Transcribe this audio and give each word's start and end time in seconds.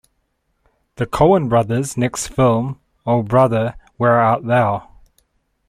The 0.95 1.05
Coen 1.05 1.47
brothers' 1.47 1.95
next 1.95 2.29
film, 2.29 2.79
O 3.05 3.21
Brother, 3.21 3.75
Where 3.97 4.19
Art 4.19 4.43
Thou? 4.43 4.89